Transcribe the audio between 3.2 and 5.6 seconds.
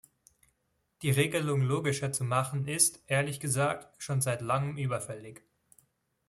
gesagt, schon seit langem überfällig.